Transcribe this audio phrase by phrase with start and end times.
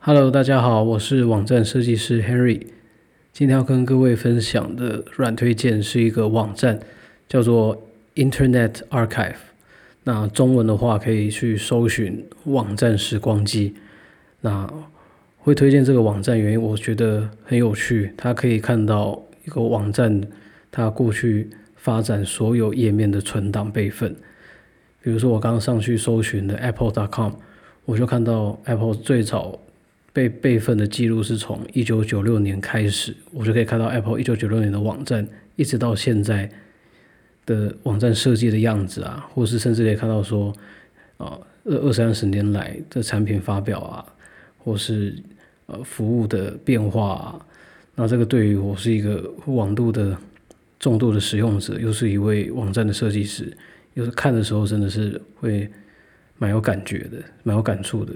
[0.00, 2.66] Hello，大家好，我是网站设计师 Henry。
[3.30, 6.80] 今天要跟各位分享的软推荐是一个网站，
[7.28, 7.82] 叫做
[8.14, 9.47] Internet Archive。
[10.08, 13.74] 那中文的话可以去搜寻网站时光机。
[14.40, 14.66] 那
[15.36, 20.18] 会推荐这个网站原因，我觉得很有趣，它可以看到一个网站
[20.70, 24.16] 它过去发展所有页面的存档备份。
[25.02, 27.32] 比如说我刚刚上去搜寻的 Apple.com，
[27.84, 29.60] 我就看到 Apple 最早。
[30.10, 36.50] 被备份的记录是从一九九六年开始，我就可以看到 Apple 一九九六年的网站，一直到现在
[37.48, 40.52] 的网站设计的样子啊，或是甚至可以看到说，
[41.16, 44.04] 啊二二三十年来的产品发表啊，
[44.58, 45.16] 或是
[45.64, 47.46] 呃服务的变化啊，
[47.94, 50.14] 那这个对于我是一个网路的
[50.78, 53.56] 重度的使用者，又是一位网站的设计师，
[53.94, 55.66] 又是看的时候真的是会
[56.36, 58.12] 蛮有感觉的，蛮有感触的。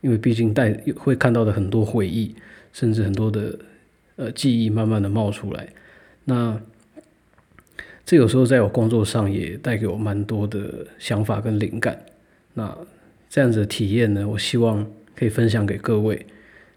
[0.00, 2.34] 因为毕竟带会看到的很多回忆，
[2.72, 3.58] 甚至很多的
[4.16, 5.68] 呃记忆慢慢的冒出来，
[6.24, 6.60] 那
[8.06, 12.00] 这有时候在我工作上也带给我蛮多的想法跟灵感。
[12.54, 12.72] 那
[13.28, 16.24] 这样子的体验呢，我希望可以分享给各位，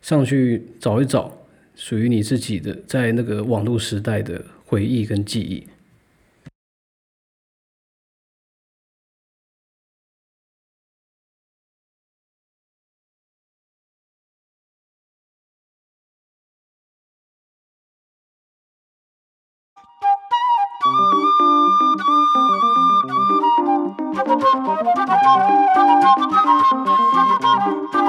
[0.01, 1.31] 上去找一找
[1.75, 5.63] 属于你自己的在那个网络时代的回忆跟记忆。
[27.69, 27.99] Música